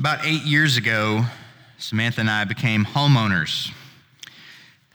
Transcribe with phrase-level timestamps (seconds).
[0.00, 1.26] About eight years ago,
[1.76, 3.70] Samantha and I became homeowners.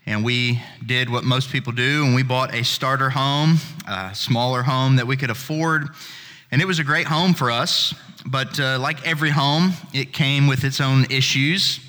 [0.07, 3.57] And we did what most people do, and we bought a starter home,
[3.87, 5.89] a smaller home that we could afford.
[6.49, 7.93] And it was a great home for us,
[8.25, 11.79] but uh, like every home, it came with its own issues.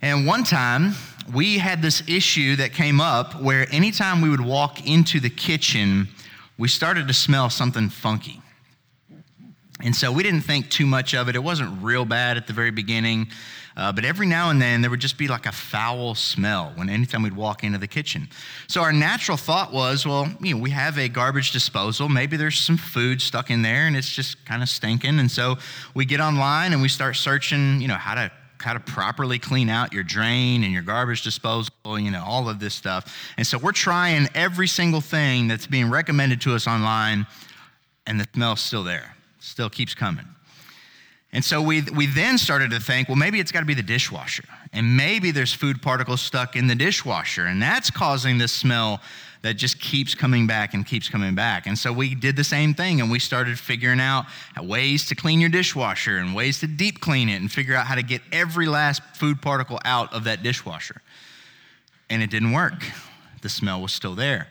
[0.00, 0.94] And one time,
[1.30, 6.08] we had this issue that came up where anytime we would walk into the kitchen,
[6.56, 8.40] we started to smell something funky.
[9.82, 11.36] And so we didn't think too much of it.
[11.36, 13.28] It wasn't real bad at the very beginning.
[13.76, 16.88] Uh, but every now and then there would just be like a foul smell when
[16.88, 18.28] anytime we'd walk into the kitchen.
[18.66, 22.08] So our natural thought was, well, you know, we have a garbage disposal.
[22.08, 25.20] Maybe there's some food stuck in there and it's just kind of stinking.
[25.20, 25.58] And so
[25.94, 29.68] we get online and we start searching, you know, how to how to properly clean
[29.68, 33.16] out your drain and your garbage disposal, you know, all of this stuff.
[33.36, 37.26] And so we're trying every single thing that's being recommended to us online,
[38.06, 40.26] and the smell's still there, still keeps coming.
[41.32, 43.82] And so we, we then started to think, well, maybe it's got to be the
[43.82, 44.44] dishwasher.
[44.72, 47.44] And maybe there's food particles stuck in the dishwasher.
[47.46, 49.00] And that's causing this smell
[49.42, 51.66] that just keeps coming back and keeps coming back.
[51.66, 54.26] And so we did the same thing and we started figuring out
[54.60, 57.94] ways to clean your dishwasher and ways to deep clean it and figure out how
[57.94, 61.02] to get every last food particle out of that dishwasher.
[62.10, 62.84] And it didn't work,
[63.42, 64.48] the smell was still there.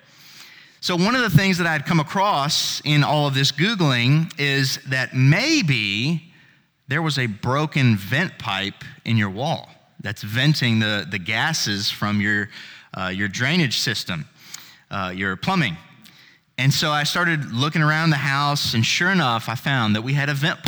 [0.79, 4.77] So, one of the things that I'd come across in all of this Googling is
[4.89, 6.21] that maybe
[6.87, 9.69] there was a broken vent pipe in your wall
[10.01, 12.49] that's venting the, the gases from your,
[12.93, 14.25] uh, your drainage system,
[14.91, 15.75] uh, your plumbing.
[16.59, 20.13] And so I started looking around the house, and sure enough, I found that we
[20.13, 20.59] had a vent.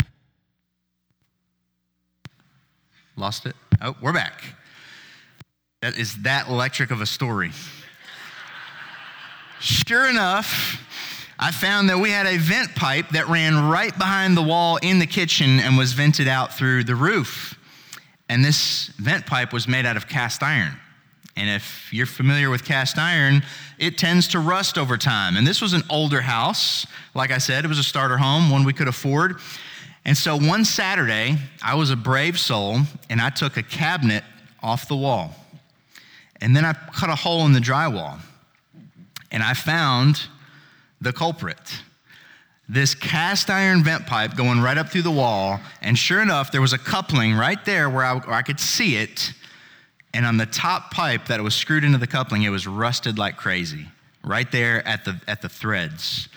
[3.16, 3.56] Lost it?
[3.82, 4.42] Oh, we're back.
[5.82, 7.52] That is that electric of a story.
[9.60, 10.82] Sure enough,
[11.38, 15.00] I found that we had a vent pipe that ran right behind the wall in
[15.00, 17.58] the kitchen and was vented out through the roof.
[18.28, 20.78] And this vent pipe was made out of cast iron.
[21.38, 23.44] And if you're familiar with cast iron,
[23.78, 25.38] it tends to rust over time.
[25.38, 26.86] And this was an older house.
[27.16, 29.38] Like I said, it was a starter home, one we could afford.
[30.04, 34.26] And so one Saturday, I was a brave soul and I took a cabinet
[34.62, 35.34] off the wall.
[36.42, 38.20] And then I cut a hole in the drywall.
[39.32, 40.22] And I found
[41.02, 41.82] the culprit.
[42.68, 46.62] This cast iron vent pipe going right up through the wall, and sure enough, there
[46.62, 49.34] was a coupling right there where I, where I could see it.
[50.14, 53.38] And on the top pipe that was screwed into the coupling, it was rusted like
[53.38, 53.88] crazy,
[54.24, 56.30] right there at the, at the threads.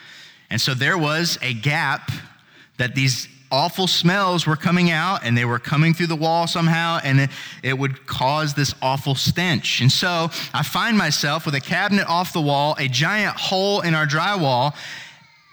[0.48, 2.10] And so there was a gap
[2.78, 6.99] that these awful smells were coming out and they were coming through the wall somehow
[7.05, 7.31] and it,
[7.63, 9.83] it, would cause this awful stench.
[9.83, 13.95] And so I find myself with a cabinet off the wall, a giant hole in
[13.95, 14.75] our drywall,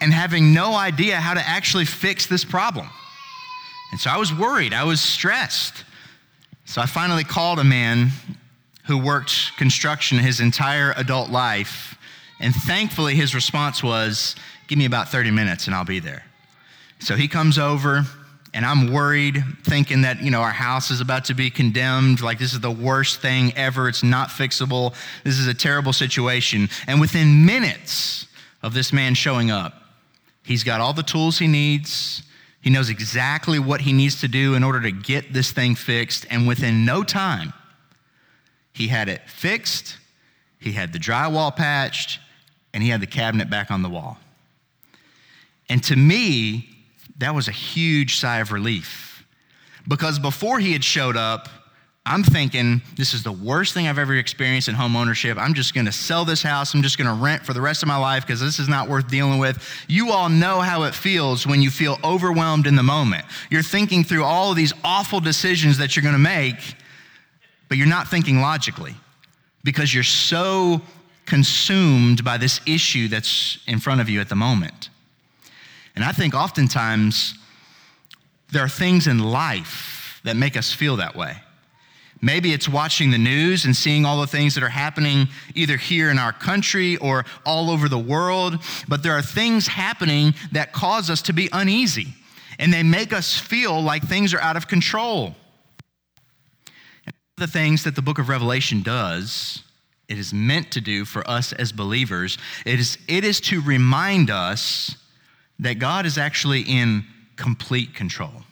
[0.02, 2.90] and having no idea how to actually fix this problem.
[3.92, 5.84] And so I was worried, I was stressed.
[6.64, 8.12] So I finally called a man
[8.86, 11.98] who worked construction his entire adult life.
[12.40, 14.36] And thankfully, his response was,
[14.68, 16.24] Give me about 30 minutes and I'll be there.
[17.00, 18.04] So he comes over,
[18.54, 22.22] and I'm worried, thinking that, you know, our house is about to be condemned.
[22.22, 23.88] Like, this is the worst thing ever.
[23.88, 24.94] It's not fixable.
[25.24, 26.70] This is a terrible situation.
[26.88, 28.28] And within minutes
[28.62, 29.74] of this man showing up,
[30.44, 32.24] he's got all the tools he needs.
[32.62, 36.26] He knows exactly what he needs to do in order to get this thing fixed.
[36.30, 37.54] And within no time,
[38.74, 39.98] he had it fixed,
[40.60, 42.20] he had the drywall patched,
[42.74, 44.18] and he had the cabinet back on the wall.
[45.70, 46.68] And to me,
[47.20, 49.26] that was a huge sigh of relief.
[49.88, 51.50] Because before he had showed up,
[52.06, 55.38] I'm thinking, this is the worst thing I've ever experienced in home ownership.
[55.38, 56.74] I'm just gonna sell this house.
[56.74, 59.08] I'm just gonna rent for the rest of my life because this is not worth
[59.10, 59.64] dealing with.
[59.88, 63.26] You all know how it feels when you feel overwhelmed in the moment.
[63.52, 66.76] You're thinking through all of these awful decisions that you're gonna make,
[67.68, 68.96] but you're not thinking logically
[69.64, 70.82] because you're so
[71.26, 74.90] consumed by this issue that's in front of you at the moment.
[75.96, 77.36] And I think oftentimes
[78.52, 81.38] there are things in life that make us feel that way.
[82.22, 86.10] Maybe it's watching the news and seeing all the things that are happening either here
[86.10, 91.10] in our country or all over the world, but there are things happening that cause
[91.10, 92.14] us to be uneasy
[92.60, 95.34] and they make us feel like things are out of control.
[97.06, 99.64] And the things that the book of Revelation does,
[100.10, 104.30] it is meant to do for us as believers, it is, it is to remind
[104.30, 104.98] us
[105.60, 108.44] that God is actually in complete control.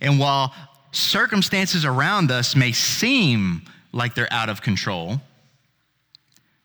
[0.00, 0.52] And while
[0.92, 3.62] circumstances around us may seem
[3.92, 5.20] like they're out of control,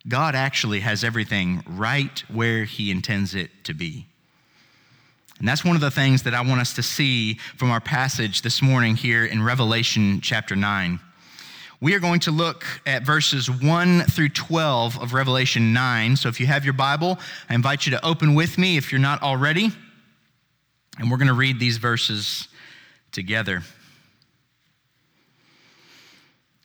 [0.07, 4.05] God actually has everything right where He intends it to be.
[5.39, 8.41] And that's one of the things that I want us to see from our passage
[8.41, 10.99] this morning here in Revelation chapter 9.
[11.79, 16.15] We are going to look at verses 1 through 12 of Revelation 9.
[16.15, 17.19] So if you have your Bible,
[17.49, 19.71] I invite you to open with me if you're not already.
[20.97, 22.47] And we're going to read these verses
[23.11, 23.61] together.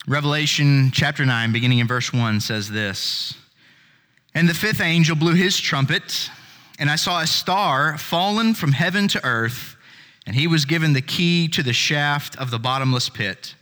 [0.06, 3.37] Revelation chapter 9, beginning in verse 1, says this
[4.35, 6.31] And the fifth angel blew his trumpet,
[6.79, 9.76] and I saw a star fallen from heaven to earth,
[10.26, 13.55] and he was given the key to the shaft of the bottomless pit.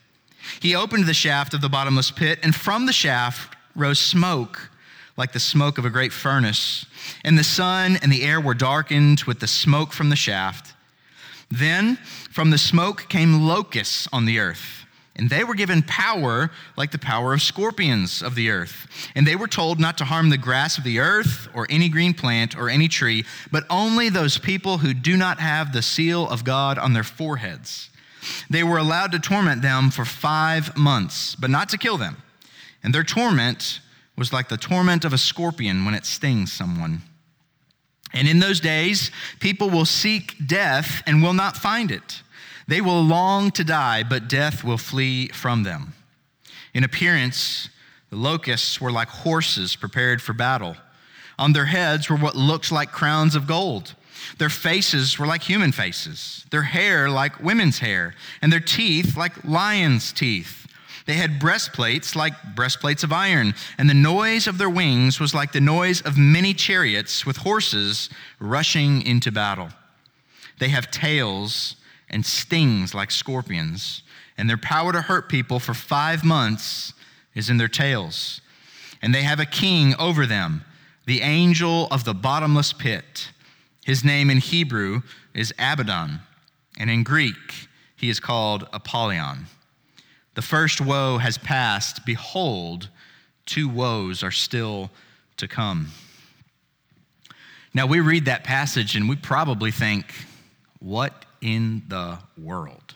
[0.58, 4.70] He opened the shaft of the bottomless pit, and from the shaft rose smoke
[5.20, 6.86] like the smoke of a great furnace.
[7.24, 10.74] And the sun and the air were darkened with the smoke from the shaft.
[11.50, 11.96] Then
[12.30, 14.86] from the smoke came locusts on the earth.
[15.16, 18.86] And they were given power like the power of scorpions of the earth.
[19.14, 22.14] And they were told not to harm the grass of the earth or any green
[22.14, 26.44] plant or any tree, but only those people who do not have the seal of
[26.44, 27.89] God on their foreheads.
[28.48, 32.22] They were allowed to torment them for five months, but not to kill them.
[32.82, 33.80] And their torment
[34.16, 37.02] was like the torment of a scorpion when it stings someone.
[38.12, 42.22] And in those days, people will seek death and will not find it.
[42.66, 45.94] They will long to die, but death will flee from them.
[46.74, 47.68] In appearance,
[48.10, 50.76] the locusts were like horses prepared for battle.
[51.38, 53.94] On their heads were what looked like crowns of gold.
[54.38, 59.44] Their faces were like human faces, their hair like women's hair, and their teeth like
[59.44, 60.66] lions' teeth.
[61.06, 65.52] They had breastplates like breastplates of iron, and the noise of their wings was like
[65.52, 69.70] the noise of many chariots with horses rushing into battle.
[70.58, 71.76] They have tails
[72.08, 74.02] and stings like scorpions,
[74.36, 76.92] and their power to hurt people for five months
[77.34, 78.40] is in their tails.
[79.02, 80.64] And they have a king over them,
[81.06, 83.30] the angel of the bottomless pit.
[83.84, 85.02] His name in Hebrew
[85.34, 86.20] is Abaddon,
[86.78, 89.46] and in Greek, he is called Apollyon.
[90.34, 92.06] The first woe has passed.
[92.06, 92.88] Behold,
[93.46, 94.90] two woes are still
[95.36, 95.88] to come.
[97.74, 100.12] Now, we read that passage and we probably think,
[100.80, 102.94] what in the world?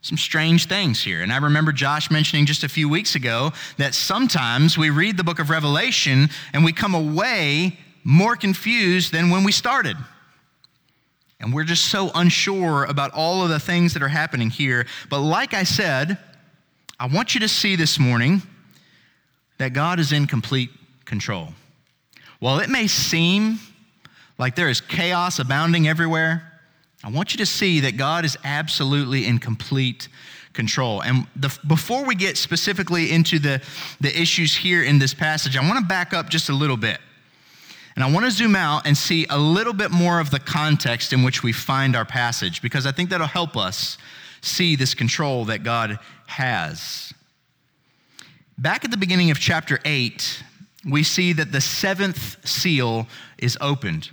[0.00, 1.22] Some strange things here.
[1.22, 5.24] And I remember Josh mentioning just a few weeks ago that sometimes we read the
[5.24, 9.96] book of Revelation and we come away more confused than when we started.
[11.40, 14.86] And we're just so unsure about all of the things that are happening here.
[15.10, 16.18] But like I said,
[17.00, 18.42] I want you to see this morning
[19.58, 20.70] that God is in complete
[21.04, 21.48] control.
[22.38, 23.58] While it may seem
[24.38, 26.60] like there is chaos abounding everywhere,
[27.04, 30.08] I want you to see that God is absolutely in complete
[30.52, 31.02] control.
[31.02, 33.60] And the, before we get specifically into the,
[34.00, 37.00] the issues here in this passage, I want to back up just a little bit.
[37.94, 41.12] And I want to zoom out and see a little bit more of the context
[41.12, 43.98] in which we find our passage, because I think that'll help us
[44.40, 47.12] see this control that God has.
[48.58, 50.42] Back at the beginning of chapter 8,
[50.88, 53.06] we see that the seventh seal
[53.38, 54.10] is opened.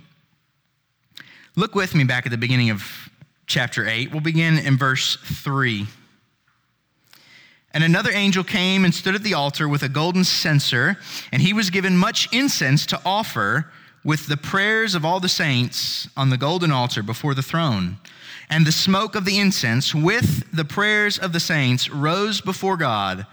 [1.56, 3.10] Look with me back at the beginning of
[3.46, 4.12] chapter 8.
[4.12, 5.86] We'll begin in verse 3.
[7.72, 10.98] And another angel came and stood at the altar with a golden censer,
[11.30, 13.70] and he was given much incense to offer
[14.02, 17.98] with the prayers of all the saints on the golden altar before the throne.
[18.48, 23.26] And the smoke of the incense with the prayers of the saints rose before God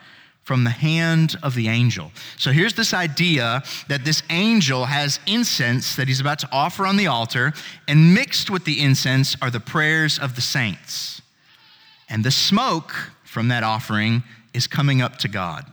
[0.44, 2.12] from the hand of the angel.
[2.38, 6.96] So here's this idea that this angel has incense that he's about to offer on
[6.96, 7.54] the altar,
[7.88, 11.22] and mixed with the incense are the prayers of the saints.
[12.08, 14.24] And the smoke from that offering
[14.56, 15.64] is coming up to God.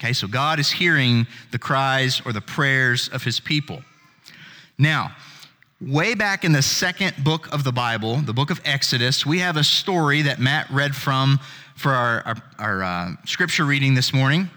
[0.00, 3.82] Okay, so God is hearing the cries or the prayers of his people.
[4.78, 5.14] Now,
[5.82, 9.58] way back in the second book of the Bible, the book of Exodus, we have
[9.58, 11.40] a story that Matt read from
[11.76, 14.48] for our, our, our uh, scripture reading this morning,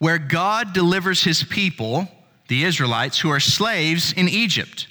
[0.00, 2.08] where God delivers his people,
[2.48, 4.88] the Israelites, who are slaves in Egypt.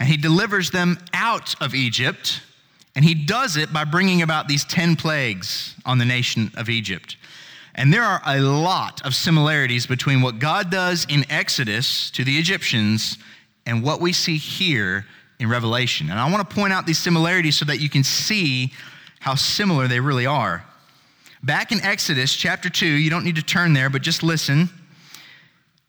[0.00, 2.40] And he delivers them out of Egypt
[2.98, 7.16] and he does it by bringing about these 10 plagues on the nation of Egypt.
[7.76, 12.36] And there are a lot of similarities between what God does in Exodus to the
[12.38, 13.16] Egyptians
[13.66, 15.06] and what we see here
[15.38, 16.10] in Revelation.
[16.10, 18.72] And I want to point out these similarities so that you can see
[19.20, 20.64] how similar they really are.
[21.44, 24.70] Back in Exodus chapter 2, you don't need to turn there, but just listen.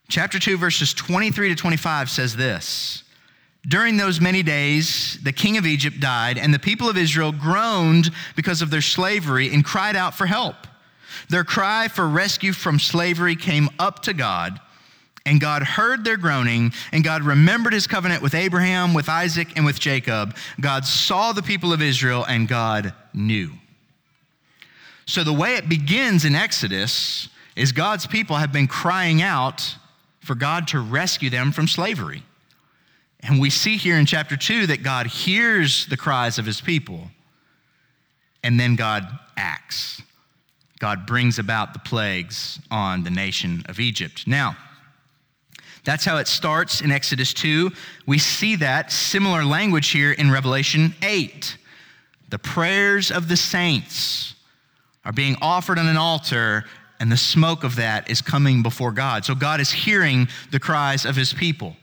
[0.10, 3.04] Chapter 2, verses 23 to 25 says this
[3.70, 8.10] during those many days, the king of Egypt died, and the people of Israel groaned
[8.36, 10.56] because of their slavery and cried out for help.
[11.30, 14.60] Their cry for rescue from slavery came up to God,
[15.26, 19.66] And God heard their groaning, and God remembered his covenant with Abraham, with Isaac, and
[19.66, 20.36] with Jacob.
[20.60, 23.52] God saw the people of Israel, and God knew.
[25.06, 29.76] So, the way it begins in Exodus is God's people have been crying out
[30.22, 32.24] for God to rescue them from slavery.
[33.22, 37.10] And we see here in chapter 2 that God hears the cries of his people,
[38.44, 40.02] and then God acts.
[40.80, 44.26] God brings about the plagues on the nation of Egypt.
[44.26, 44.56] Now,
[45.84, 47.72] that's how it starts in Exodus 2.
[48.06, 51.58] We see that similar language here in Revelation 8.
[52.30, 54.36] The prayers of the saints
[55.04, 56.66] are being offered on an altar,
[57.00, 59.26] and the smoke of that is coming before God.
[59.26, 61.76] So God is hearing the cries of his people.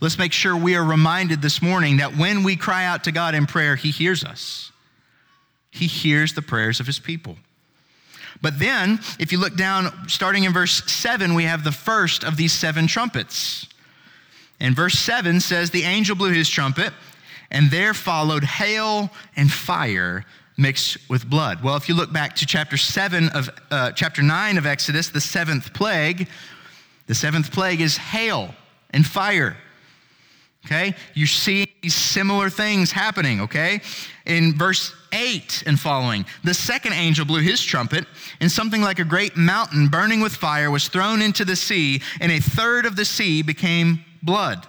[0.00, 3.34] Let's make sure we are reminded this morning that when we cry out to God
[3.34, 4.72] in prayer, he hears us.
[5.70, 7.36] He hears the prayers of his people.
[8.42, 12.38] But then, if you look down, starting in verse 7, we have the first of
[12.38, 13.66] these seven trumpets.
[14.58, 16.94] And verse 7 says, The angel blew his trumpet,
[17.50, 20.24] and there followed hail and fire
[20.56, 21.62] mixed with blood.
[21.62, 25.20] Well, if you look back to chapter 7 of uh, chapter 9 of Exodus, the
[25.20, 26.28] seventh plague,
[27.06, 28.54] the seventh plague is hail
[28.90, 29.56] and fire.
[30.66, 30.94] Okay?
[31.14, 33.80] You see these similar things happening, okay?
[34.26, 38.06] In verse 8 and following, the second angel blew his trumpet,
[38.40, 42.30] and something like a great mountain burning with fire was thrown into the sea, and
[42.30, 44.66] a third of the sea became blood,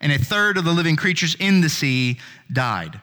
[0.00, 2.18] and a third of the living creatures in the sea
[2.52, 3.00] died.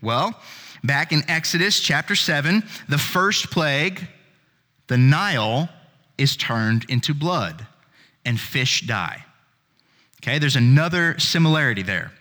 [0.00, 0.40] Well,
[0.84, 4.06] back in Exodus chapter 7, the first plague,
[4.86, 5.68] the Nile
[6.16, 7.66] is turned into blood,
[8.24, 9.24] and fish die.
[10.22, 12.12] Okay, there's another similarity there.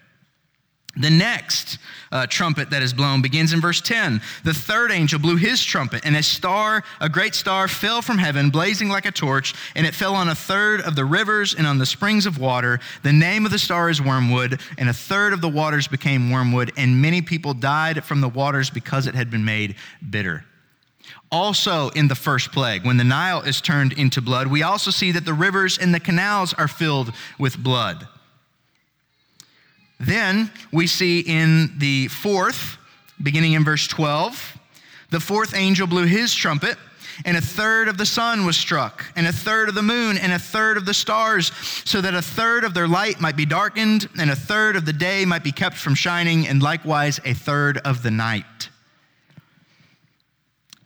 [0.98, 1.78] The next
[2.12, 4.22] uh, trumpet that is blown begins in verse 10.
[4.46, 8.50] The third angel blew his trumpet, and a star, a great star, fell from heaven,
[8.50, 11.80] blazing like a torch, and it fell on a third of the rivers and on
[11.80, 12.80] the springs of water.
[13.04, 16.72] The name of the star is wormwood, and a third of the waters became wormwood,
[16.78, 19.76] and many people died from the waters because it had been made
[20.10, 20.46] bitter.
[21.32, 25.12] Also, in the first plague, when the Nile is turned into blood, we also see
[25.12, 28.08] that the rivers and the canals are filled with blood.
[30.00, 32.78] Then we see in the fourth,
[33.22, 34.58] beginning in verse 12,
[35.10, 36.78] the fourth angel blew his trumpet,
[37.24, 40.34] and a third of the sun was struck, and a third of the moon, and
[40.34, 41.52] a third of the stars,
[41.86, 44.94] so that a third of their light might be darkened, and a third of the
[44.94, 48.70] day might be kept from shining, and likewise a third of the night.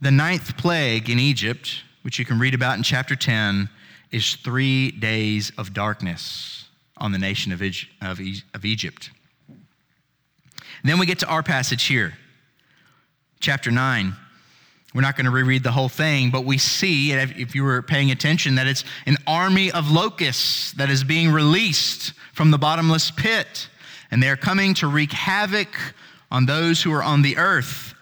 [0.01, 3.70] The ninth plague in Egypt, which you can read about in chapter 10,
[4.12, 6.65] is three days of darkness
[6.98, 9.10] on the nation of, of Egypt.
[9.50, 12.13] And then we get to our passage here,
[13.41, 14.15] chapter 9.
[14.94, 18.10] We're not going to reread the whole thing, but we see, if you were paying
[18.10, 23.70] attention, that it's an army of locusts that is being released from the bottomless pit.
[24.12, 25.77] And they're coming to wreak havoc
[26.32, 27.94] on those who are on the earth.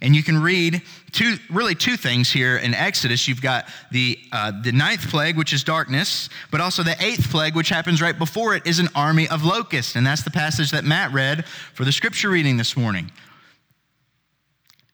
[0.00, 0.82] And you can read
[1.12, 3.28] two, really two things here in Exodus.
[3.28, 7.54] You've got the, uh, the ninth plague, which is darkness, but also the eighth plague,
[7.54, 9.96] which happens right before it, is an army of locusts.
[9.96, 11.44] And that's the passage that Matt read
[11.74, 13.10] for the scripture reading this morning.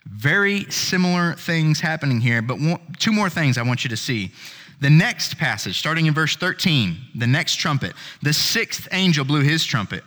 [0.05, 4.33] Very similar things happening here, but one, two more things I want you to see.
[4.81, 9.65] The next passage, starting in verse 13, the next trumpet, the sixth angel blew his
[9.65, 10.03] trumpet.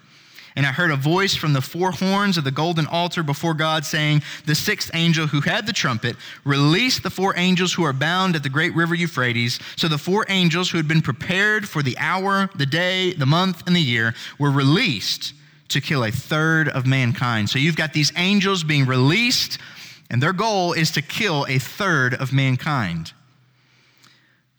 [0.56, 3.84] And I heard a voice from the four horns of the golden altar before God
[3.84, 8.36] saying, The sixth angel who had the trumpet released the four angels who are bound
[8.38, 9.60] at the great river Euphrates.
[9.76, 13.64] So the four angels who had been prepared for the hour, the day, the month,
[13.68, 15.34] and the year were released
[15.70, 17.50] to kill a third of mankind.
[17.50, 19.58] So you've got these angels being released,
[20.10, 23.12] and their goal is to kill a third of mankind.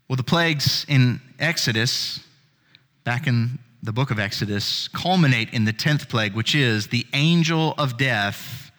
[0.08, 2.20] Well, the plagues in Exodus,
[3.04, 7.72] back in the book of Exodus culminate in the 10th plague, which is the angel
[7.78, 8.72] of death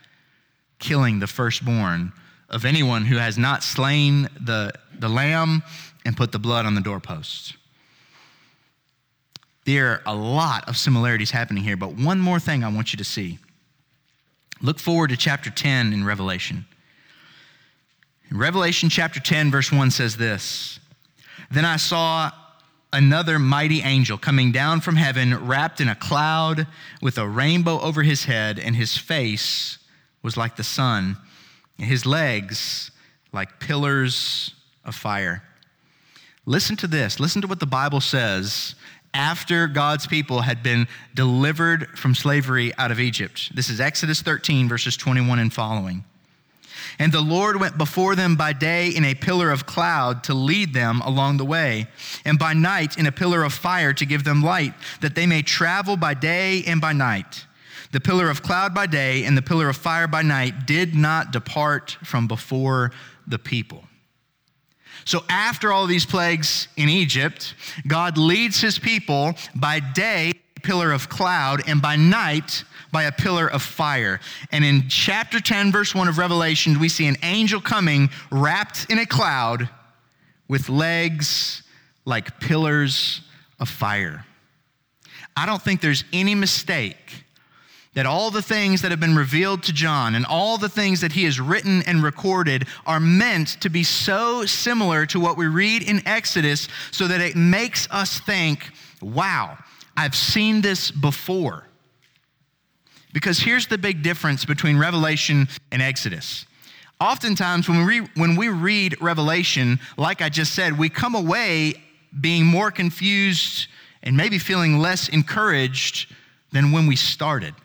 [0.80, 2.12] killing the firstborn
[2.50, 5.64] of anyone who has not slain the, the lamb
[6.06, 7.54] and put the blood on the doorposts.
[9.64, 12.98] There are a lot of similarities happening here, but one more thing I want you
[12.98, 13.40] to see.
[14.62, 16.66] Look forward to chapter 10 in Revelation.
[18.30, 20.82] In Revelation chapter 10, verse 1 says this
[21.50, 22.30] Then I saw
[22.94, 26.68] another mighty angel coming down from heaven, wrapped in a cloud
[27.02, 29.78] with a rainbow over his head, and his face
[30.24, 31.18] was like the sun,
[31.78, 32.92] and his legs
[33.32, 34.54] like pillars
[34.86, 35.44] of fire.
[36.46, 37.20] Listen to this.
[37.20, 38.76] Listen to what the Bible says
[39.14, 43.54] after God's people had been delivered from slavery out of Egypt.
[43.56, 46.04] This is Exodus 13, verses 21 and following.
[47.00, 50.74] And the Lord went before them by day in a pillar of cloud to lead
[50.74, 51.88] them along the way,
[52.26, 55.42] and by night in a pillar of fire to give them light, that they may
[55.42, 57.46] travel by day and by night.
[57.92, 61.32] The pillar of cloud by day and the pillar of fire by night did not
[61.32, 62.92] depart from before
[63.26, 63.84] the people.
[65.06, 67.56] So, after all these plagues in Egypt,
[67.88, 70.34] God leads his people by day,
[70.68, 74.20] pillar of cloud, and by night, by a pillar of fire.
[74.52, 79.00] And in chapter 10, verse 1 of Revelation, we see an angel coming wrapped in
[79.00, 79.70] a cloud
[80.50, 81.64] with legs
[82.04, 83.22] like pillars
[83.62, 84.26] of fire.
[85.38, 87.24] I don't think there's any mistake
[87.94, 91.14] that all the things that have been revealed to John and all the things that
[91.14, 95.82] he has written and recorded are meant to be so similar to what we read
[95.82, 98.70] in Exodus so that it makes us think,
[99.02, 99.58] wow,
[99.98, 101.64] I've seen this before.
[103.14, 106.46] Because here's the big difference between Revelation and Exodus.
[107.02, 111.74] Oftentimes, when we, when we read Revelation, like I just said, we come away
[112.22, 113.68] being more confused
[114.04, 116.14] and maybe feeling less encouraged
[116.52, 117.56] than when we started.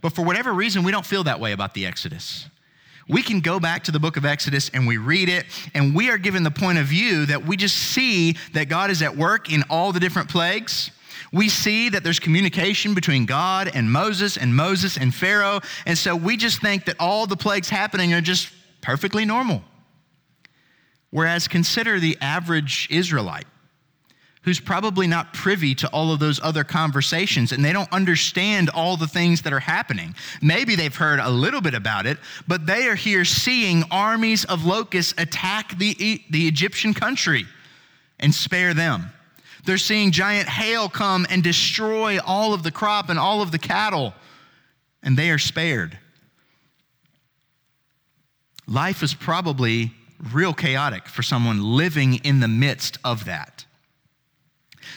[0.00, 2.46] But for whatever reason, we don't feel that way about the Exodus.
[3.08, 6.10] We can go back to the book of Exodus and we read it, and we
[6.10, 9.50] are given the point of view that we just see that God is at work
[9.50, 10.90] in all the different plagues.
[11.32, 15.60] We see that there's communication between God and Moses and Moses and Pharaoh.
[15.86, 19.62] And so we just think that all the plagues happening are just perfectly normal.
[21.10, 23.46] Whereas consider the average Israelite
[24.42, 28.96] who's probably not privy to all of those other conversations and they don't understand all
[28.96, 30.14] the things that are happening.
[30.40, 34.64] Maybe they've heard a little bit about it, but they are here seeing armies of
[34.64, 37.44] locusts attack the, the Egyptian country
[38.20, 39.10] and spare them.
[39.68, 43.58] They're seeing giant hail come and destroy all of the crop and all of the
[43.58, 44.14] cattle,
[45.02, 45.98] and they are spared.
[48.66, 49.92] Life is probably
[50.32, 53.66] real chaotic for someone living in the midst of that.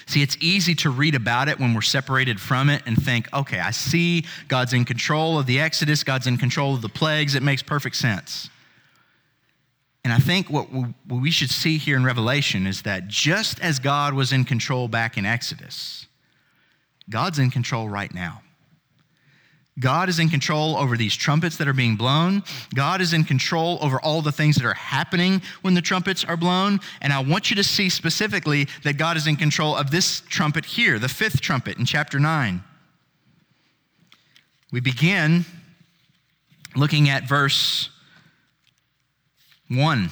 [0.05, 3.59] See, it's easy to read about it when we're separated from it and think, okay,
[3.59, 7.35] I see God's in control of the Exodus, God's in control of the plagues.
[7.35, 8.49] It makes perfect sense.
[10.03, 10.67] And I think what
[11.07, 15.17] we should see here in Revelation is that just as God was in control back
[15.17, 16.07] in Exodus,
[17.09, 18.41] God's in control right now.
[19.79, 22.43] God is in control over these trumpets that are being blown.
[22.75, 26.35] God is in control over all the things that are happening when the trumpets are
[26.35, 26.79] blown.
[27.01, 30.65] And I want you to see specifically that God is in control of this trumpet
[30.65, 32.63] here, the fifth trumpet in chapter 9.
[34.71, 35.45] We begin
[36.75, 37.89] looking at verse
[39.71, 40.09] 1.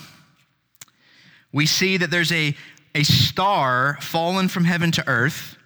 [1.52, 2.56] We see that there's a,
[2.96, 5.58] a star fallen from heaven to earth,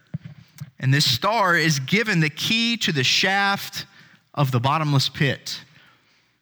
[0.79, 3.85] and this star is given the key to the shaft
[4.33, 5.61] of the bottomless pit.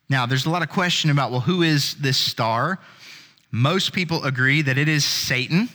[0.09, 2.79] Now, there's a lot of question about, well, who is this star?
[3.51, 5.69] Most people agree that it is Satan.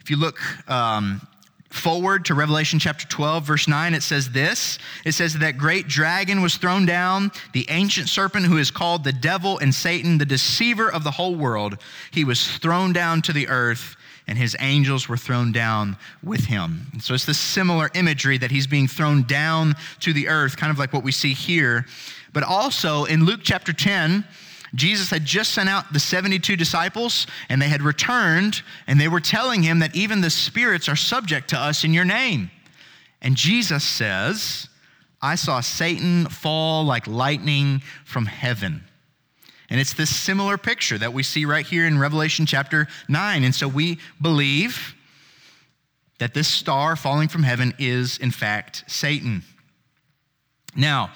[0.00, 1.20] If you look um,
[1.70, 6.42] forward to Revelation chapter 12, verse 9, it says this It says that great dragon
[6.42, 10.90] was thrown down, the ancient serpent who is called the devil and Satan, the deceiver
[10.92, 11.78] of the whole world.
[12.10, 16.86] He was thrown down to the earth, and his angels were thrown down with him.
[16.92, 20.70] And so it's this similar imagery that he's being thrown down to the earth, kind
[20.70, 21.86] of like what we see here.
[22.32, 24.24] But also in Luke chapter 10,
[24.74, 29.20] Jesus had just sent out the 72 disciples, and they had returned, and they were
[29.20, 32.50] telling him that even the spirits are subject to us in your name.
[33.20, 34.68] And Jesus says,
[35.20, 38.84] I saw Satan fall like lightning from heaven.
[39.68, 43.44] And it's this similar picture that we see right here in Revelation chapter 9.
[43.44, 44.94] And so we believe
[46.18, 49.42] that this star falling from heaven is, in fact, Satan.
[50.74, 51.12] Now,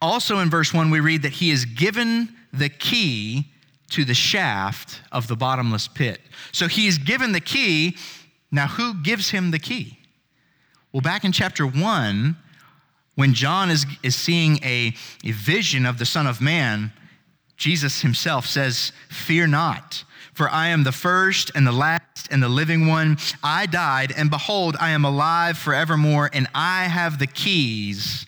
[0.00, 3.46] also in verse 1, we read that he is given the key
[3.90, 6.20] to the shaft of the bottomless pit.
[6.52, 7.96] So he's given the key.
[8.50, 9.98] Now, who gives him the key?
[10.92, 12.36] Well, back in chapter 1,
[13.14, 16.92] when John is, is seeing a, a vision of the Son of Man,
[17.56, 20.04] Jesus himself says, Fear not,
[20.34, 23.16] for I am the first and the last and the living one.
[23.42, 28.26] I died, and behold, I am alive forevermore, and I have the keys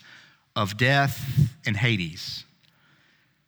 [0.58, 1.24] of death
[1.64, 2.44] and Hades.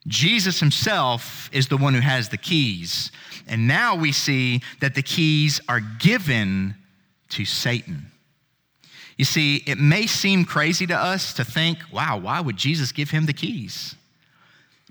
[0.07, 3.11] Jesus himself is the one who has the keys.
[3.49, 6.77] And now we see that the keys are given
[7.31, 8.07] to Satan.
[9.19, 13.11] You see, it may seem crazy to us to think, wow, why would Jesus give
[13.11, 13.97] him the keys?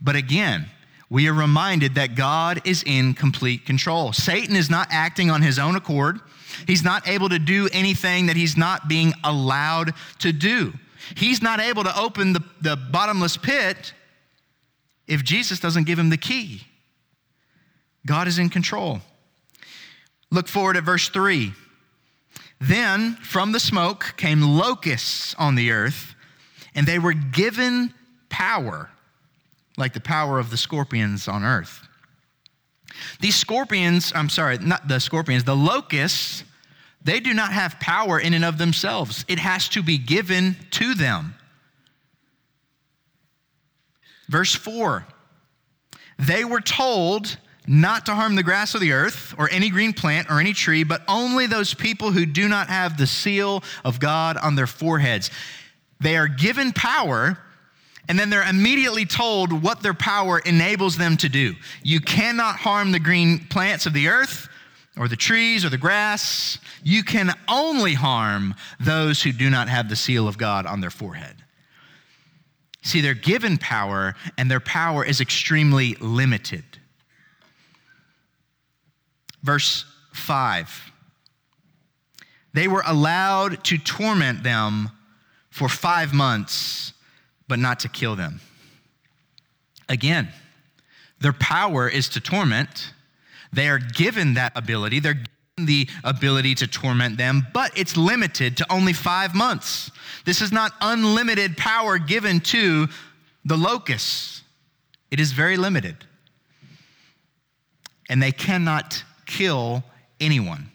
[0.01, 0.65] But again,
[1.10, 4.12] we are reminded that God is in complete control.
[4.12, 6.19] Satan is not acting on his own accord.
[6.67, 10.73] He's not able to do anything that he's not being allowed to do.
[11.16, 13.94] He's not able to open the, the bottomless pit
[15.08, 16.62] if Jesus doesn't give him the key.
[18.06, 19.02] God is in control.
[20.32, 21.54] Look forward at verse 3.
[22.62, 26.16] Then from the smoke came locusts on the earth,
[26.76, 27.94] and they were given
[28.30, 28.90] power,
[29.78, 31.88] like the power of the scorpions on earth.
[33.22, 36.44] These scorpions, I'm sorry, not the scorpions, the locusts,
[37.10, 39.26] they do not have power in and of themselves.
[39.28, 41.34] It has to be given to them.
[44.28, 45.08] Verse 4
[46.19, 50.30] They were told not to harm the grass of the earth or any green plant
[50.30, 54.38] or any tree, but only those people who do not have the seal of God
[54.38, 55.32] on their foreheads.
[56.00, 57.38] They are given power,
[58.08, 61.56] and then they're immediately told what their power enables them to do.
[61.84, 64.48] You cannot harm the green plants of the earth
[65.00, 66.60] or the trees or the grass.
[66.84, 70.90] You can only harm those who do not have the seal of God on their
[70.90, 71.38] forehead.
[72.82, 76.64] See, they're given power, and their power is extremely limited.
[79.42, 80.92] Verse 5
[82.54, 84.92] They were allowed to torment them
[85.50, 86.94] for five months,
[87.48, 88.42] but not to kill them.
[89.88, 90.30] Again,
[91.20, 92.94] their power is to torment.
[93.52, 95.00] They are given that ability.
[95.00, 99.92] They're given the ability to torment them, but it's limited to only five months.
[100.26, 102.88] This is not unlimited power given to
[103.46, 104.44] the locusts,
[105.12, 105.96] it is very limited.
[108.10, 109.84] And they cannot kill
[110.20, 110.70] anyone.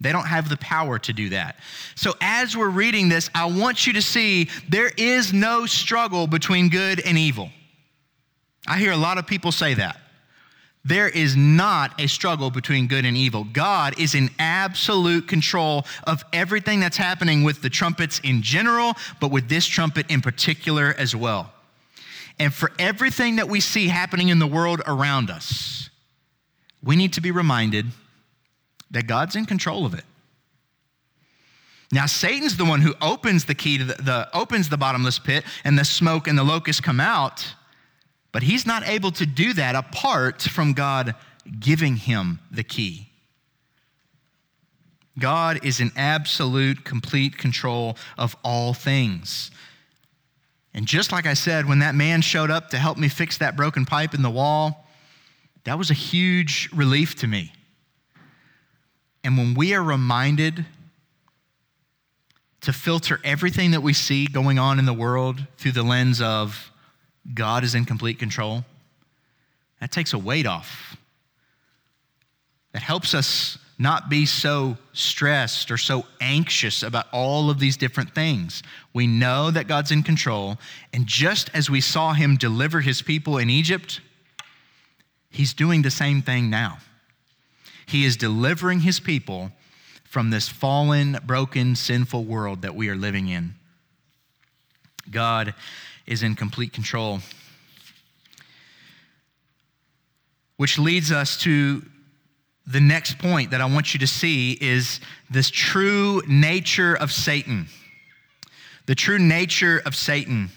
[0.00, 1.56] They don't have the power to do that.
[1.94, 6.68] So, as we're reading this, I want you to see there is no struggle between
[6.68, 7.50] good and evil.
[8.66, 10.00] I hear a lot of people say that.
[10.84, 13.44] There is not a struggle between good and evil.
[13.44, 19.30] God is in absolute control of everything that's happening with the trumpets in general, but
[19.30, 21.52] with this trumpet in particular as well.
[22.38, 25.90] And for everything that we see happening in the world around us,
[26.82, 27.86] we need to be reminded
[28.90, 30.04] that God's in control of it.
[31.90, 35.44] Now Satan's the one who opens the key to the, the, opens the bottomless pit
[35.64, 37.46] and the smoke and the locusts come out,
[38.32, 41.14] but he's not able to do that apart from God
[41.60, 43.08] giving him the key.
[45.18, 49.50] God is in absolute complete control of all things.
[50.74, 53.56] And just like I said, when that man showed up to help me fix that
[53.56, 54.86] broken pipe in the wall,
[55.64, 57.52] that was a huge relief to me.
[59.24, 60.64] And when we are reminded
[62.60, 66.70] to filter everything that we see going on in the world through the lens of
[67.34, 68.64] God is in complete control,
[69.80, 70.96] that takes a weight off.
[72.72, 78.12] That helps us not be so stressed or so anxious about all of these different
[78.14, 78.62] things.
[78.92, 80.58] We know that God's in control,
[80.92, 84.00] and just as we saw him deliver his people in Egypt,
[85.30, 86.78] he's doing the same thing now.
[87.86, 89.52] He is delivering his people
[90.04, 93.54] from this fallen, broken, sinful world that we are living in.
[95.10, 95.54] God
[96.08, 97.20] is in complete control.
[100.56, 101.84] Which leads us to
[102.66, 107.66] the next point that I want you to see is this true nature of Satan.
[108.86, 110.50] The true nature of Satan.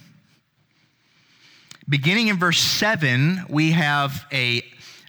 [1.87, 4.63] Beginning in verse 7, we have a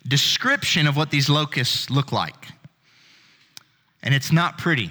[0.06, 2.48] description of what these locusts look like.
[4.02, 4.90] And it's not pretty.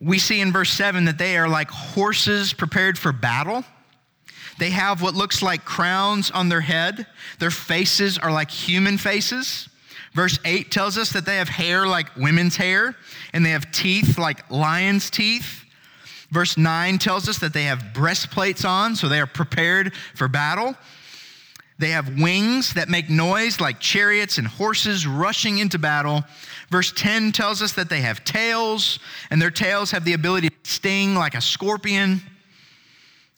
[0.00, 3.64] We see in verse 7 that they are like horses prepared for battle.
[4.58, 7.06] They have what looks like crowns on their head.
[7.38, 9.68] Their faces are like human faces.
[10.12, 12.96] Verse 8 tells us that they have hair like women's hair,
[13.32, 15.64] and they have teeth like lion's teeth.
[16.30, 20.76] Verse 9 tells us that they have breastplates on, so they are prepared for battle.
[21.80, 26.24] They have wings that make noise like chariots and horses rushing into battle.
[26.68, 28.98] Verse 10 tells us that they have tails,
[29.30, 32.20] and their tails have the ability to sting like a scorpion.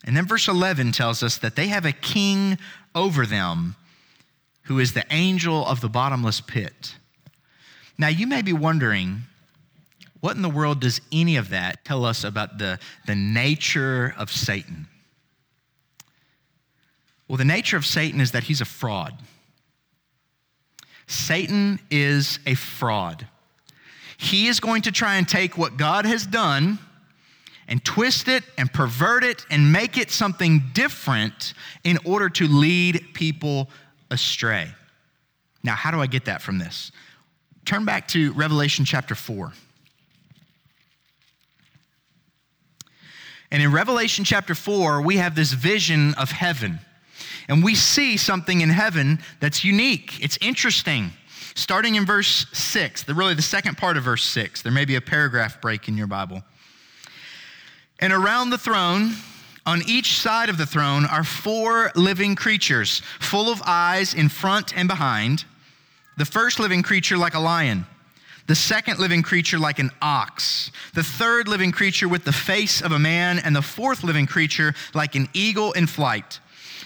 [0.05, 2.59] And then verse 11 tells us that they have a king
[2.97, 3.77] over them
[4.63, 6.97] who is the angel of the bottomless pit.
[7.97, 9.21] Now, you may be wondering,
[10.21, 14.33] what in the world does any of that tell us about the, the nature of
[14.33, 14.89] Satan?
[17.29, 19.15] Well, the nature of Satan is that he's a fraud.
[21.07, 23.27] Satan is a fraud.
[24.17, 26.79] He is going to try and take what God has done
[27.69, 31.55] and twist it and pervert it and make it something different
[31.85, 33.69] in order to lead people
[34.11, 34.69] astray.
[35.63, 36.93] Now, how do I get that from this?
[37.65, 39.53] Turn back to Revelation chapter 4.
[43.51, 46.81] And in Revelation chapter 4, we have this vision of heaven.
[47.53, 51.13] And we see something in heaven that's unique, it's interesting.
[51.55, 54.95] Starting in verse 6, the, really the second part of verse 6, there may be
[54.95, 56.43] a paragraph break in your Bible.
[58.01, 59.13] And around the throne,
[59.67, 64.75] on each side of the throne, are four living creatures, full of eyes in front
[64.75, 65.45] and behind.
[66.17, 67.85] The first living creature like a lion,
[68.47, 72.93] the second living creature like an ox, the third living creature with the face of
[72.93, 76.41] a man, and the fourth living creature like an eagle in flight.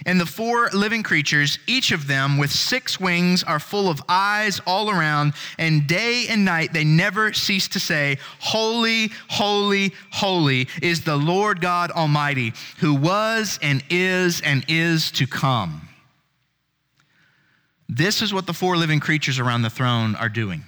[0.07, 4.61] And the four living creatures, each of them with six wings, are full of eyes
[4.64, 11.03] all around, and day and night they never cease to say, Holy, holy, holy is
[11.03, 15.88] the Lord God Almighty, who was and is and is to come.
[17.88, 20.64] This is what the four living creatures around the throne are doing.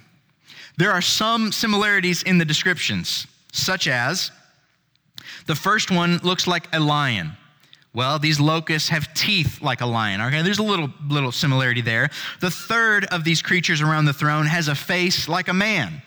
[0.77, 4.31] There are some similarities in the descriptions, such as
[5.45, 7.37] the first one looks like a lion.
[7.93, 10.21] Well, these locusts have teeth like a lion.
[10.21, 12.09] Okay, there's a little little similarity there.
[12.39, 16.01] The third of these creatures around the throne has a face like a man.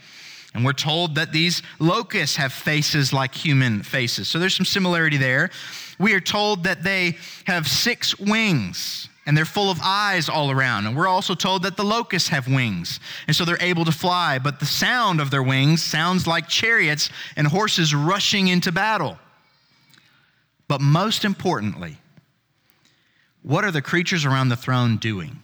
[0.55, 4.29] And we're told that these locusts have faces like human faces.
[4.29, 5.51] So there's some similarity there.
[5.99, 7.17] We are told that they
[7.47, 10.87] have six wings and they're full of eyes all around.
[10.87, 14.39] And we're also told that the locusts have wings, and so they're able to fly.
[14.39, 19.19] But the sound of their wings sounds like chariots and horses rushing into battle.
[20.73, 21.99] But most importantly,
[23.43, 25.43] what are the creatures around the throne doing?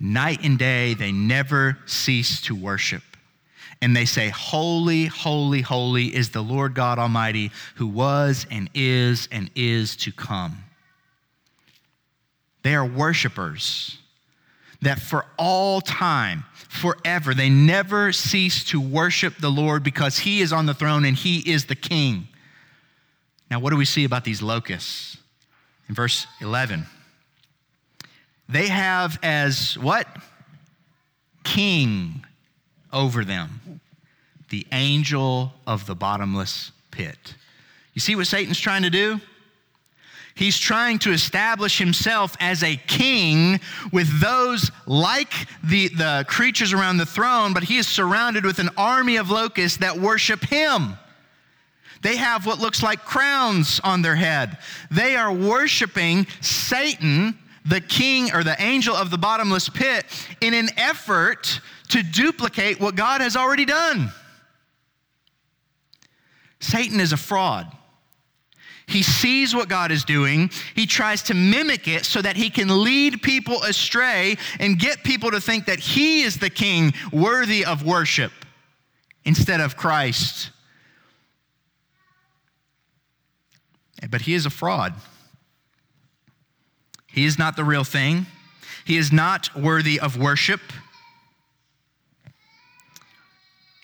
[0.00, 3.04] Night and day, they never cease to worship.
[3.80, 9.28] And they say, Holy, holy, holy is the Lord God Almighty, who was and is
[9.30, 10.64] and is to come.
[12.64, 13.96] They are worshipers
[14.82, 20.52] that for all time, forever, they never cease to worship the Lord because He is
[20.52, 22.26] on the throne and He is the King.
[23.50, 25.16] Now, what do we see about these locusts?
[25.88, 26.84] In verse 11,
[28.48, 30.06] they have as what?
[31.44, 32.24] King
[32.92, 33.80] over them,
[34.50, 37.34] the angel of the bottomless pit.
[37.94, 39.20] You see what Satan's trying to do?
[40.34, 43.58] He's trying to establish himself as a king
[43.92, 45.32] with those like
[45.64, 49.78] the, the creatures around the throne, but he is surrounded with an army of locusts
[49.78, 50.96] that worship him.
[52.02, 54.58] They have what looks like crowns on their head.
[54.90, 60.06] They are worshiping Satan, the king or the angel of the bottomless pit,
[60.40, 64.12] in an effort to duplicate what God has already done.
[66.60, 67.70] Satan is a fraud.
[68.86, 70.50] He sees what God is doing.
[70.74, 75.30] He tries to mimic it so that he can lead people astray and get people
[75.30, 78.32] to think that he is the king worthy of worship
[79.24, 80.50] instead of Christ
[84.10, 84.94] But he is a fraud.
[87.06, 88.26] He is not the real thing.
[88.84, 90.60] He is not worthy of worship.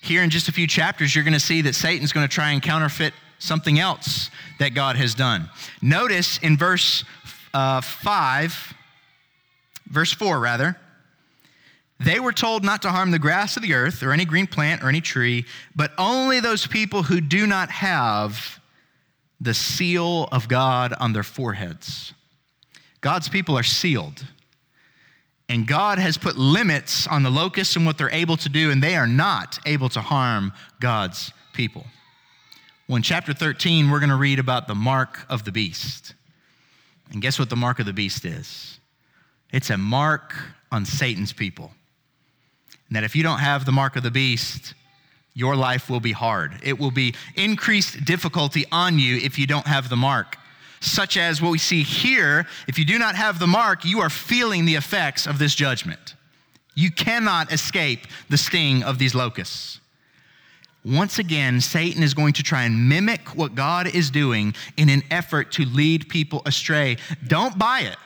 [0.03, 2.53] Here in just a few chapters, you're going to see that Satan's going to try
[2.53, 5.51] and counterfeit something else that God has done.
[5.83, 7.05] Notice in verse
[7.53, 8.75] uh, 5,
[9.87, 10.77] verse 4, rather,
[12.01, 14.83] they were told not to harm the grass of the earth or any green plant
[14.83, 18.61] or any tree, but only those people who do not have
[19.45, 22.15] the seal of God on their foreheads.
[23.03, 24.25] God's people are sealed.
[25.51, 28.83] And God has put limits on the locusts and what they're able to do, and
[28.83, 31.85] they are not able to harm God's people.
[32.89, 36.15] Well, in chapter 13, we're going to read about the mark of the beast.
[37.13, 38.81] And guess what the mark of the beast is?
[39.53, 40.35] It's a mark
[40.73, 41.71] on Satan's people.
[42.89, 44.73] And that if you don't have the mark of the beast,
[45.35, 46.55] your life will be hard.
[46.63, 50.39] It will be increased difficulty on you if you don't have the mark.
[50.81, 54.11] Such as what we see here, if you do not have the mark, you are
[54.11, 56.15] feeling the effects of this judgment.
[56.75, 59.81] You cannot escape the sting of these locusts.
[60.85, 65.03] Once again, Satan is going to try and mimic what God is doing in an
[65.11, 66.99] effort to lead people astray.
[67.27, 67.97] Don't buy it.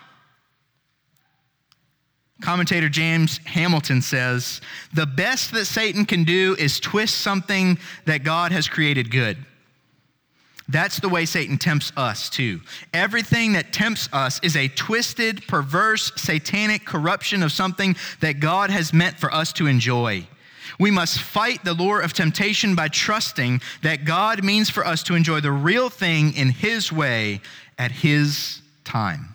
[2.40, 4.61] Commentator James Hamilton says
[4.92, 9.38] the best that Satan can do is twist something that God has created good.
[10.70, 12.61] That's the way Satan tempts us, too.
[12.92, 18.92] Everything that tempts us is a twisted, perverse, satanic corruption of something that God has
[18.92, 20.29] meant for us to enjoy.
[20.79, 25.14] We must fight the lure of temptation by trusting that God means for us to
[25.14, 27.40] enjoy the real thing in His way
[27.79, 29.35] at His time.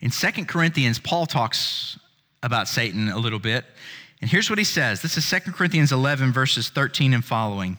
[0.00, 1.98] In Second Corinthians, Paul talks
[2.42, 3.64] about Satan a little bit.
[4.20, 7.78] And here's what he says this is Second Corinthians 11, verses 13 and following.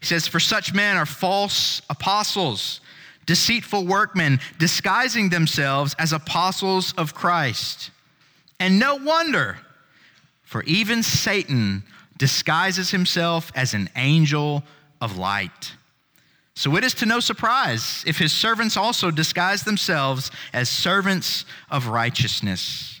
[0.00, 2.80] He says, For such men are false apostles
[3.26, 7.92] deceitful workmen, disguising themselves as apostles of Christ.
[8.58, 9.58] And no wonder,
[10.42, 11.84] for even Satan
[12.18, 14.64] disguises himself as an angel
[15.00, 15.74] of light.
[16.60, 21.86] So it is to no surprise if his servants also disguise themselves as servants of
[21.86, 23.00] righteousness.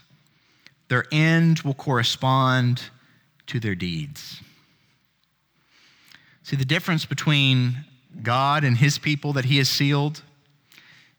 [0.88, 2.80] Their end will correspond
[3.48, 4.40] to their deeds.
[6.42, 7.84] See, the difference between
[8.22, 10.22] God and his people that he has sealed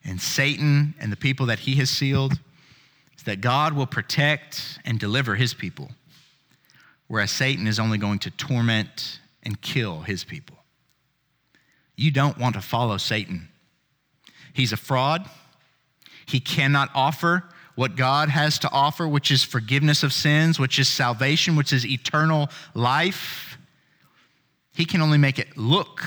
[0.04, 2.40] and Satan and the people that he has sealed
[3.16, 5.92] is that God will protect and deliver his people,
[7.08, 10.58] whereas Satan is only going to torment and kill his people.
[12.02, 13.48] You don't want to follow Satan.
[14.54, 15.30] He's a fraud.
[16.26, 17.44] He cannot offer
[17.76, 21.86] what God has to offer, which is forgiveness of sins, which is salvation, which is
[21.86, 23.60] eternal life.
[24.74, 26.02] He can only make it look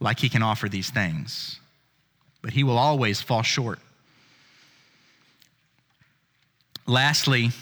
[0.00, 1.60] like he can offer these things,
[2.42, 3.78] but he will always fall short.
[6.84, 7.52] Lastly,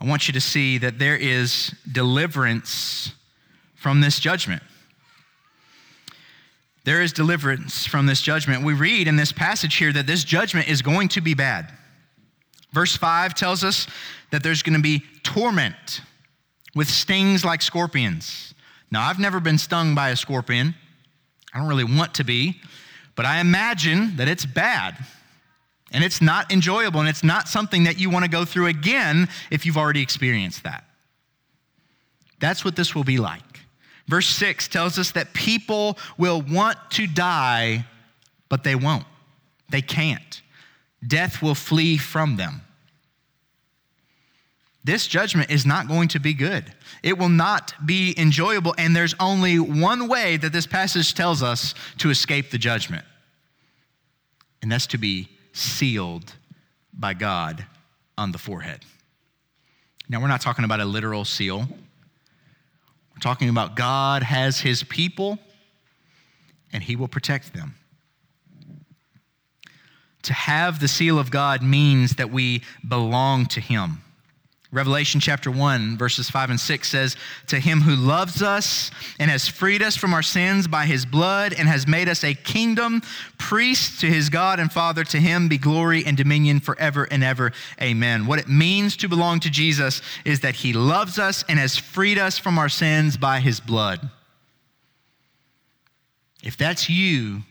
[0.00, 3.10] I want you to see that there is deliverance
[3.74, 4.62] from this judgment.
[6.84, 8.62] There is deliverance from this judgment.
[8.62, 11.72] We read in this passage here that this judgment is going to be bad.
[12.72, 13.86] Verse 5 tells us
[14.30, 16.02] that there's going to be torment
[16.74, 18.52] with stings like scorpions.
[18.90, 20.74] Now, I've never been stung by a scorpion.
[21.54, 22.60] I don't really want to be,
[23.14, 24.96] but I imagine that it's bad.
[25.92, 29.28] And it's not enjoyable, and it's not something that you want to go through again
[29.50, 30.84] if you've already experienced that.
[32.40, 33.53] That's what this will be like.
[34.06, 37.86] Verse 6 tells us that people will want to die,
[38.48, 39.06] but they won't.
[39.70, 40.42] They can't.
[41.06, 42.60] Death will flee from them.
[44.84, 46.70] This judgment is not going to be good.
[47.02, 51.74] It will not be enjoyable, and there's only one way that this passage tells us
[51.98, 53.04] to escape the judgment,
[54.60, 56.34] and that's to be sealed
[56.92, 57.64] by God
[58.18, 58.80] on the forehead.
[60.10, 61.66] Now, we're not talking about a literal seal.
[63.24, 65.38] Talking about God has his people
[66.74, 67.74] and he will protect them.
[70.24, 74.03] To have the seal of God means that we belong to him.
[74.74, 79.46] Revelation chapter 1, verses 5 and 6 says, To him who loves us and has
[79.46, 83.00] freed us from our sins by his blood and has made us a kingdom,
[83.38, 87.52] priest to his God and Father, to him be glory and dominion forever and ever.
[87.80, 88.26] Amen.
[88.26, 92.18] What it means to belong to Jesus is that he loves us and has freed
[92.18, 94.10] us from our sins by his blood.
[96.42, 97.42] If that's you,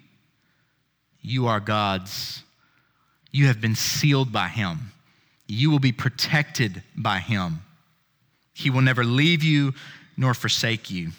[1.22, 2.44] you are God's.
[3.32, 4.93] You have been sealed by him
[5.54, 7.62] you will be protected by him.
[8.54, 9.74] He will never leave you
[10.18, 11.12] nor forsake you.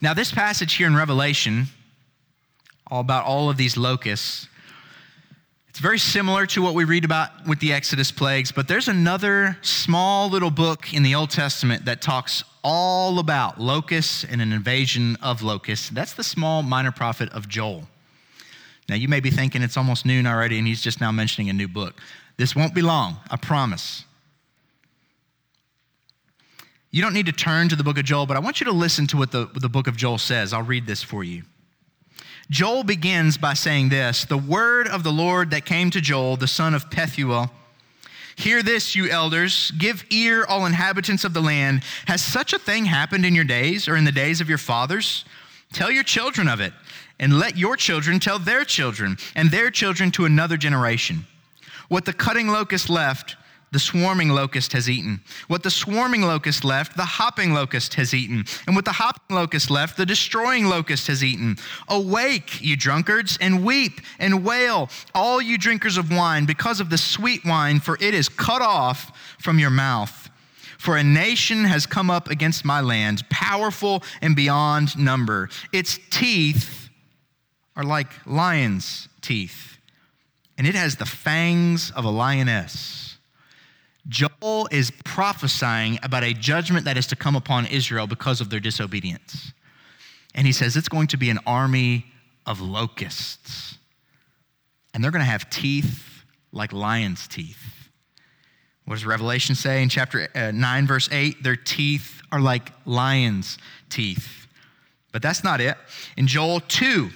[0.00, 1.66] Now, this passage here in Revelation,
[2.90, 4.48] all about all of these locusts,
[5.68, 9.58] it's very similar to what we read about with the Exodus plagues, but there's another
[9.60, 15.16] small little book in the Old Testament that talks all about locusts and an invasion
[15.22, 15.90] of locusts.
[15.90, 17.86] That's the small minor prophet of Joel.
[18.88, 21.52] Now, you may be thinking it's almost noon already, and he's just now mentioning a
[21.52, 22.00] new book.
[22.36, 24.04] This won't be long, I promise.
[26.90, 28.72] You don't need to turn to the book of Joel, but I want you to
[28.72, 30.52] listen to what the, what the book of Joel says.
[30.52, 31.42] I'll read this for you.
[32.48, 36.46] Joel begins by saying this The word of the Lord that came to Joel, the
[36.46, 37.50] son of Pethuel.
[38.36, 39.72] Hear this, you elders.
[39.78, 41.82] Give ear, all inhabitants of the land.
[42.06, 45.24] Has such a thing happened in your days or in the days of your fathers?
[45.72, 46.72] Tell your children of it,
[47.18, 51.26] and let your children tell their children, and their children to another generation.
[51.88, 53.36] What the cutting locust left,
[53.72, 55.20] the swarming locust has eaten.
[55.48, 58.44] What the swarming locust left, the hopping locust has eaten.
[58.66, 61.56] And what the hopping locust left, the destroying locust has eaten.
[61.88, 66.98] Awake, you drunkards, and weep and wail, all you drinkers of wine, because of the
[66.98, 70.30] sweet wine, for it is cut off from your mouth.
[70.78, 75.48] For a nation has come up against my land, powerful and beyond number.
[75.72, 76.88] Its teeth
[77.74, 79.75] are like lion's teeth
[80.58, 83.18] and it has the fangs of a lioness.
[84.08, 88.60] Joel is prophesying about a judgment that is to come upon Israel because of their
[88.60, 89.52] disobedience.
[90.34, 92.06] And he says it's going to be an army
[92.46, 93.78] of locusts.
[94.94, 97.90] And they're going to have teeth like lion's teeth.
[98.84, 101.42] What does Revelation say in chapter uh, 9, verse 8?
[101.42, 103.58] Their teeth are like lion's
[103.90, 104.46] teeth.
[105.10, 105.76] But that's not it.
[106.16, 107.10] In Joel 2,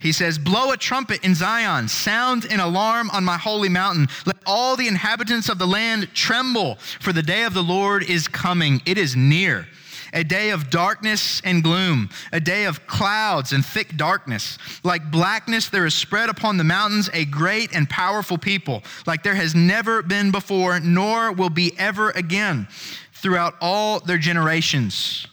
[0.00, 4.08] he says, Blow a trumpet in Zion, sound an alarm on my holy mountain.
[4.26, 8.28] Let all the inhabitants of the land tremble, for the day of the Lord is
[8.28, 8.82] coming.
[8.84, 9.66] It is near.
[10.14, 14.58] a day of darkness and gloom, a day of clouds and thick darkness.
[14.84, 19.34] Like blackness, there is spread upon the mountains a great and powerful people, like there
[19.34, 22.68] has never been before, nor will be ever again
[23.12, 25.26] throughout all their generations.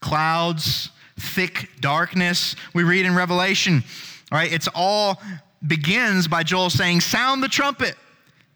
[0.00, 2.56] Clouds, thick darkness.
[2.74, 3.84] We read in Revelation,
[4.32, 5.20] right, it's all
[5.66, 7.94] begins by Joel saying, Sound the trumpet,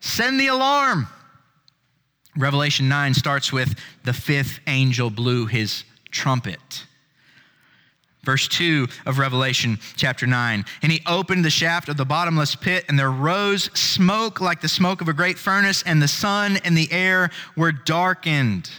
[0.01, 1.09] send the alarm.
[2.37, 6.85] Revelation 9 starts with the fifth angel blew his trumpet.
[8.25, 10.65] Verse 2 of Revelation chapter 9.
[10.83, 14.69] And he opened the shaft of the bottomless pit, and there rose smoke like the
[14.69, 18.71] smoke of a great furnace, and the sun and the air were darkened.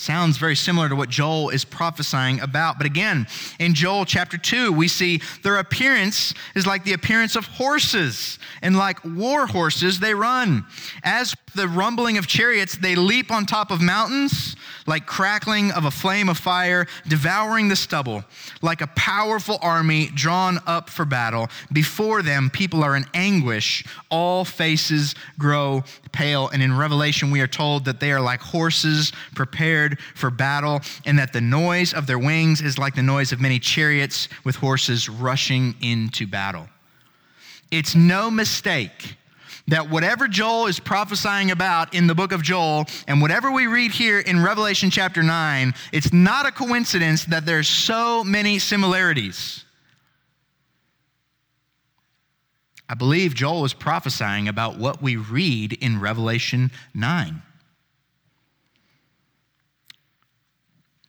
[0.00, 2.78] Sounds very similar to what Joel is prophesying about.
[2.78, 3.26] But again,
[3.58, 8.78] in Joel chapter 2, we see their appearance is like the appearance of horses, and
[8.78, 10.64] like war horses, they run.
[11.02, 14.54] As the rumbling of chariots, they leap on top of mountains
[14.88, 18.24] like crackling of a flame of fire, devouring the stubble,
[18.62, 21.48] like a powerful army drawn up for battle.
[21.72, 23.84] Before them, people are in anguish.
[24.10, 26.48] All faces grow pale.
[26.48, 31.18] And in Revelation, we are told that they are like horses prepared for battle, and
[31.18, 35.08] that the noise of their wings is like the noise of many chariots with horses
[35.08, 36.68] rushing into battle.
[37.70, 39.16] It's no mistake
[39.68, 43.90] that whatever Joel is prophesying about in the book of Joel and whatever we read
[43.90, 49.64] here in Revelation chapter 9, it's not a coincidence that there's so many similarities.
[52.88, 57.42] I believe Joel is prophesying about what we read in Revelation 9.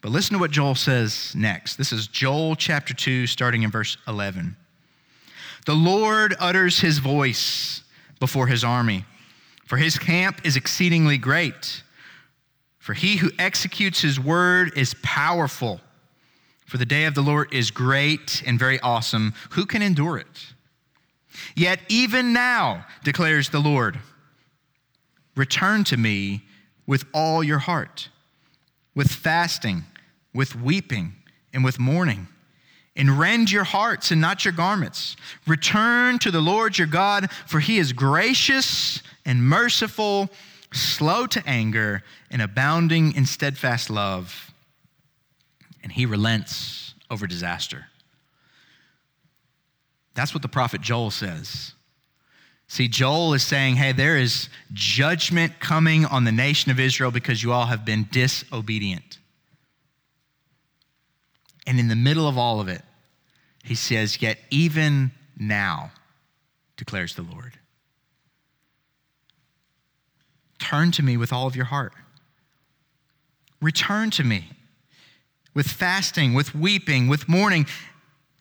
[0.02, 1.76] But listen to what Joel says next.
[1.76, 4.56] This is Joel chapter 2, starting in verse 11.
[5.66, 7.84] The Lord utters his voice
[8.20, 9.06] before his army.
[9.66, 11.84] For his camp is exceedingly great.
[12.80, 15.82] For he who executes his word is powerful.
[16.66, 19.34] For the day of the Lord is great and very awesome.
[19.52, 20.54] Who can endure it?
[21.56, 24.00] Yet even now, declares the Lord,
[25.36, 26.44] return to me
[26.88, 28.10] with all your heart,
[28.96, 29.84] with fasting,
[30.34, 31.14] with weeping,
[31.54, 32.28] and with mourning
[33.00, 35.16] and rend your hearts and not your garments.
[35.48, 40.30] Return to the Lord your God, for he is gracious and merciful,
[40.74, 44.52] slow to anger, and abounding in steadfast love.
[45.82, 47.86] And he relents over disaster.
[50.14, 51.74] That's what the prophet Joel says.
[52.70, 57.42] See, Joel is saying, hey, there is judgment coming on the nation of Israel because
[57.42, 59.18] you all have been disobedient.
[61.66, 62.84] And in the middle of all of it,
[63.64, 65.92] he says, Yet even now,
[66.78, 67.58] declares the Lord.
[70.60, 71.94] Turn to me with all of your heart.
[73.62, 74.52] Return to me
[75.56, 77.66] with fasting, with weeping, with mourning.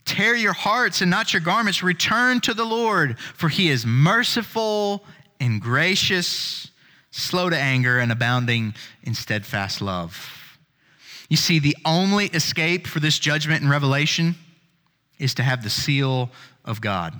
[0.09, 1.83] Tear your hearts and not your garments.
[1.83, 5.05] Return to the Lord, for he is merciful
[5.39, 6.71] and gracious,
[7.11, 10.59] slow to anger, and abounding in steadfast love.
[11.29, 14.37] You see, the only escape for this judgment in Revelation
[15.19, 16.31] is to have the seal
[16.65, 17.13] of God,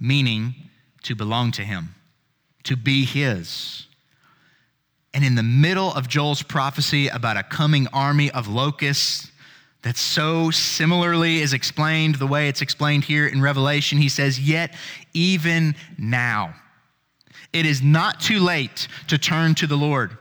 [0.00, 0.54] meaning
[1.02, 1.94] to belong to Him,
[2.62, 3.86] to be His.
[5.12, 9.30] And in the middle of Joel's prophecy about a coming army of locusts,
[9.84, 14.74] that so similarly is explained the way it's explained here in Revelation, he says, Yet
[15.12, 16.54] even now,
[17.52, 20.16] it is not too late to turn to the Lord.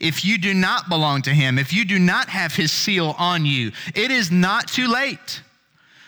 [0.00, 3.44] If you do not belong to him, if you do not have his seal on
[3.44, 5.42] you, it is not too late.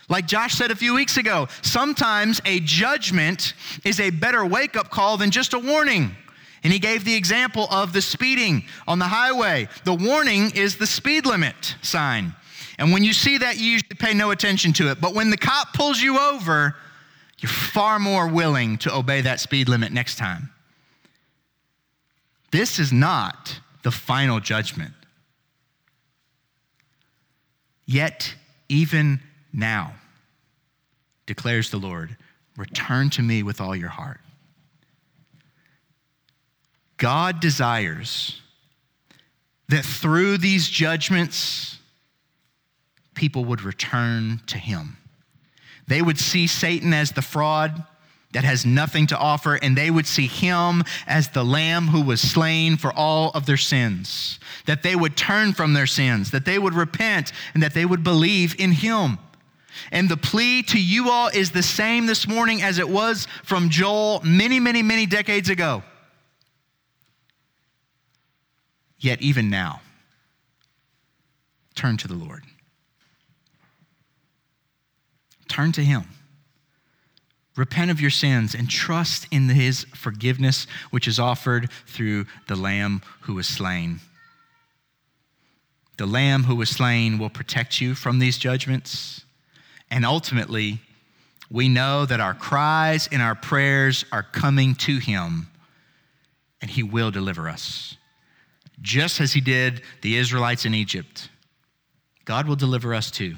[0.08, 4.90] Like Josh said a few weeks ago, sometimes a judgment is a better wake up
[4.90, 6.14] call than just a warning.
[6.62, 9.68] And he gave the example of the speeding on the highway.
[9.84, 12.34] The warning is the speed limit sign.
[12.78, 15.00] And when you see that, you usually pay no attention to it.
[15.00, 16.74] But when the cop pulls you over,
[17.38, 20.50] you're far more willing to obey that speed limit next time.
[22.50, 24.92] This is not the final judgment.
[27.86, 28.34] Yet,
[28.68, 29.20] even
[29.52, 29.94] now,
[31.26, 32.16] declares the Lord,
[32.56, 34.20] return to me with all your heart.
[36.96, 38.40] God desires
[39.68, 41.78] that through these judgments,
[43.14, 44.96] people would return to him.
[45.86, 47.84] They would see Satan as the fraud
[48.32, 52.20] that has nothing to offer, and they would see him as the lamb who was
[52.20, 54.40] slain for all of their sins.
[54.66, 58.02] That they would turn from their sins, that they would repent, and that they would
[58.02, 59.18] believe in him.
[59.92, 63.70] And the plea to you all is the same this morning as it was from
[63.70, 65.84] Joel many, many, many decades ago.
[68.98, 69.80] Yet, even now,
[71.76, 72.42] turn to the Lord.
[75.48, 76.04] Turn to Him.
[77.56, 83.02] Repent of your sins and trust in His forgiveness, which is offered through the Lamb
[83.22, 84.00] who was slain.
[85.96, 89.24] The Lamb who was slain will protect you from these judgments.
[89.90, 90.80] And ultimately,
[91.50, 95.48] we know that our cries and our prayers are coming to Him,
[96.60, 97.96] and He will deliver us.
[98.82, 101.28] Just as He did the Israelites in Egypt,
[102.24, 103.36] God will deliver us too.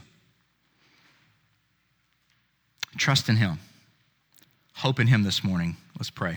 [2.96, 3.58] Trust in Him.
[4.74, 5.76] Hope in Him this morning.
[5.98, 6.36] Let's pray.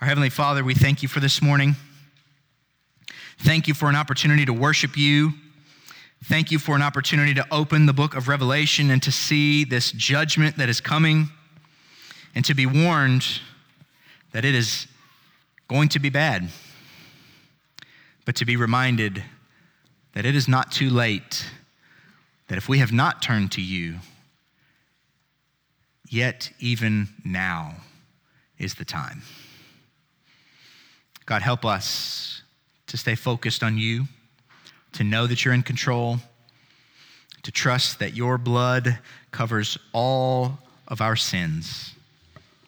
[0.00, 1.76] Our Heavenly Father, we thank you for this morning.
[3.38, 5.32] Thank you for an opportunity to worship you.
[6.24, 9.92] Thank you for an opportunity to open the book of Revelation and to see this
[9.92, 11.30] judgment that is coming
[12.34, 13.26] and to be warned
[14.32, 14.86] that it is
[15.68, 16.48] going to be bad,
[18.26, 19.24] but to be reminded
[20.14, 21.46] that it is not too late,
[22.48, 23.96] that if we have not turned to you,
[26.10, 27.76] yet even now
[28.58, 29.22] is the time.
[31.24, 32.42] God, help us
[32.88, 34.06] to stay focused on you,
[34.92, 36.18] to know that you're in control,
[37.44, 38.98] to trust that your blood
[39.30, 40.58] covers all
[40.88, 41.94] of our sins.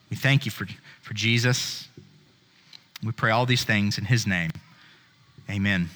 [0.09, 0.67] We thank you for,
[1.03, 1.89] for Jesus.
[3.03, 4.53] We pray all these things in his name.
[5.51, 5.91] Amen.